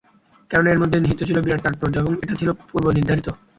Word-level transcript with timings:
কেননা 0.51 0.69
এর 0.71 0.81
মধ্যেই 0.81 1.03
নিহিত 1.03 1.21
ছিল 1.23 1.37
বিরাট 1.41 1.61
তাৎপর্য 1.63 1.95
এবং 1.97 2.13
এটা 2.23 2.35
ছিল 2.39 2.49
পূর্ব 2.69 2.85
নির্ধারিত। 2.97 3.27